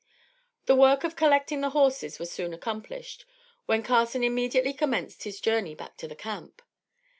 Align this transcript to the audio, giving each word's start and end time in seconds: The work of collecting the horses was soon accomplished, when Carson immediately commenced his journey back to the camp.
The 0.65 0.73
work 0.75 1.03
of 1.03 1.15
collecting 1.15 1.61
the 1.61 1.69
horses 1.77 2.17
was 2.17 2.31
soon 2.31 2.55
accomplished, 2.55 3.23
when 3.67 3.83
Carson 3.83 4.23
immediately 4.23 4.73
commenced 4.73 5.25
his 5.25 5.39
journey 5.39 5.75
back 5.75 5.95
to 5.97 6.07
the 6.07 6.15
camp. 6.15 6.63